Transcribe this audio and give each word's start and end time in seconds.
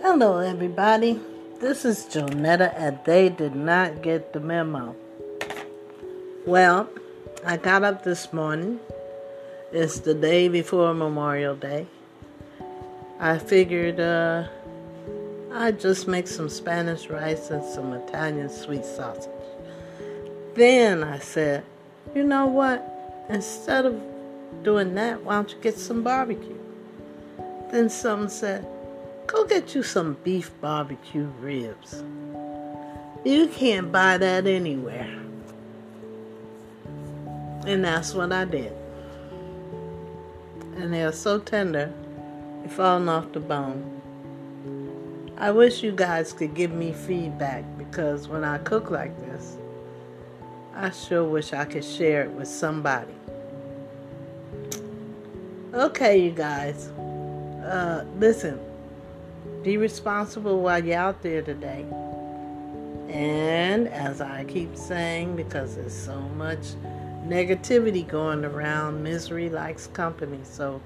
Hello, 0.00 0.38
everybody. 0.38 1.18
This 1.58 1.84
is 1.84 2.06
Jonetta, 2.06 2.72
and 2.76 3.00
they 3.04 3.28
did 3.28 3.56
not 3.56 4.00
get 4.00 4.32
the 4.32 4.38
memo. 4.38 4.94
Well, 6.46 6.88
I 7.44 7.56
got 7.56 7.82
up 7.82 8.04
this 8.04 8.32
morning. 8.32 8.78
It's 9.72 9.98
the 9.98 10.14
day 10.14 10.46
before 10.46 10.94
Memorial 10.94 11.56
Day. 11.56 11.88
I 13.18 13.38
figured 13.38 13.98
uh, 13.98 14.46
I'd 15.52 15.80
just 15.80 16.06
make 16.06 16.28
some 16.28 16.48
Spanish 16.48 17.08
rice 17.10 17.50
and 17.50 17.64
some 17.64 17.92
Italian 17.92 18.48
sweet 18.50 18.84
sausage. 18.84 19.28
Then 20.54 21.02
I 21.02 21.18
said, 21.18 21.64
you 22.14 22.22
know 22.22 22.46
what? 22.46 22.86
Instead 23.28 23.84
of 23.84 24.00
doing 24.62 24.94
that, 24.94 25.24
why 25.24 25.34
don't 25.34 25.50
you 25.50 25.58
get 25.60 25.76
some 25.76 26.04
barbecue? 26.04 26.56
Then 27.72 27.90
someone 27.90 28.30
said, 28.30 28.64
Go 29.28 29.44
get 29.44 29.74
you 29.74 29.82
some 29.82 30.16
beef 30.24 30.50
barbecue 30.62 31.28
ribs. 31.38 32.02
You 33.24 33.48
can't 33.48 33.92
buy 33.92 34.16
that 34.16 34.46
anywhere. 34.46 35.14
And 37.66 37.84
that's 37.84 38.14
what 38.14 38.32
I 38.32 38.46
did. 38.46 38.72
And 40.76 40.94
they 40.94 41.02
are 41.04 41.12
so 41.12 41.38
tender, 41.38 41.92
they're 42.60 42.70
falling 42.70 43.10
off 43.10 43.30
the 43.32 43.40
bone. 43.40 44.00
I 45.36 45.50
wish 45.50 45.82
you 45.82 45.92
guys 45.92 46.32
could 46.32 46.54
give 46.54 46.72
me 46.72 46.94
feedback 46.94 47.64
because 47.76 48.28
when 48.28 48.44
I 48.44 48.56
cook 48.58 48.90
like 48.90 49.14
this, 49.20 49.58
I 50.74 50.88
sure 50.88 51.24
wish 51.24 51.52
I 51.52 51.66
could 51.66 51.84
share 51.84 52.22
it 52.22 52.30
with 52.30 52.48
somebody. 52.48 53.12
Okay, 55.74 56.18
you 56.24 56.30
guys. 56.30 56.88
Uh, 56.88 58.06
listen, 58.16 58.58
be 59.62 59.76
responsible 59.76 60.60
while 60.60 60.84
you're 60.84 60.98
out 60.98 61.22
there 61.22 61.42
today. 61.42 61.84
And 63.08 63.88
as 63.88 64.20
I 64.20 64.44
keep 64.44 64.76
saying, 64.76 65.36
because 65.36 65.76
there's 65.76 65.96
so 65.96 66.20
much 66.36 66.60
negativity 67.26 68.06
going 68.06 68.44
around, 68.44 69.02
misery 69.02 69.48
likes 69.48 69.86
company. 69.88 70.40
So 70.42 70.80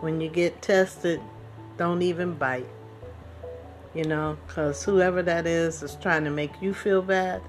when 0.00 0.20
you 0.20 0.28
get 0.28 0.60
tested, 0.62 1.20
don't 1.78 2.02
even 2.02 2.34
bite. 2.34 2.68
You 3.94 4.04
know, 4.04 4.36
because 4.46 4.82
whoever 4.82 5.22
that 5.22 5.46
is 5.46 5.82
is 5.82 5.96
trying 5.96 6.24
to 6.24 6.30
make 6.30 6.50
you 6.60 6.74
feel 6.74 7.00
bad. 7.00 7.40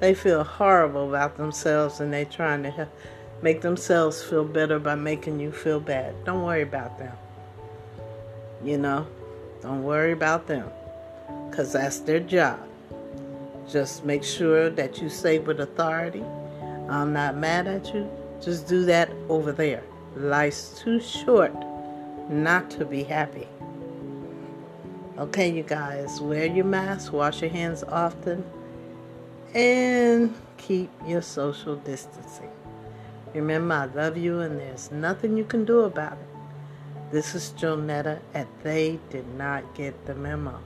They 0.00 0.14
feel 0.14 0.44
horrible 0.44 1.08
about 1.08 1.36
themselves 1.38 2.00
and 2.00 2.12
they're 2.12 2.26
trying 2.26 2.62
to 2.64 2.88
make 3.42 3.62
themselves 3.62 4.22
feel 4.22 4.44
better 4.44 4.78
by 4.78 4.94
making 4.94 5.40
you 5.40 5.50
feel 5.50 5.80
bad. 5.80 6.24
Don't 6.24 6.42
worry 6.42 6.62
about 6.62 6.98
them. 6.98 7.16
You 8.62 8.78
know, 8.78 9.06
don't 9.66 9.82
worry 9.82 10.12
about 10.12 10.46
them 10.46 10.70
because 11.50 11.72
that's 11.72 11.98
their 11.98 12.20
job. 12.20 12.60
Just 13.68 14.04
make 14.04 14.22
sure 14.22 14.70
that 14.70 15.02
you 15.02 15.08
say 15.08 15.40
with 15.40 15.58
authority, 15.58 16.22
I'm 16.88 17.12
not 17.12 17.36
mad 17.36 17.66
at 17.66 17.92
you. 17.92 18.08
Just 18.40 18.68
do 18.68 18.84
that 18.84 19.10
over 19.28 19.50
there. 19.50 19.82
Life's 20.14 20.80
too 20.80 21.00
short 21.00 21.52
not 22.28 22.70
to 22.70 22.84
be 22.84 23.02
happy. 23.02 23.48
Okay, 25.18 25.50
you 25.50 25.64
guys, 25.64 26.20
wear 26.20 26.46
your 26.46 26.64
mask, 26.64 27.12
wash 27.12 27.40
your 27.40 27.50
hands 27.50 27.82
often, 27.82 28.44
and 29.52 30.32
keep 30.58 30.90
your 31.04 31.22
social 31.22 31.74
distancing. 31.74 32.50
Remember, 33.34 33.74
I 33.74 33.86
love 33.86 34.16
you, 34.16 34.40
and 34.40 34.60
there's 34.60 34.92
nothing 34.92 35.36
you 35.36 35.44
can 35.44 35.64
do 35.64 35.80
about 35.80 36.12
it. 36.12 36.35
This 37.12 37.36
is 37.36 37.54
Jonetta, 37.56 38.18
and 38.34 38.48
they 38.64 38.98
did 39.10 39.28
not 39.36 39.76
get 39.76 39.94
the 40.06 40.14
memo. 40.16 40.60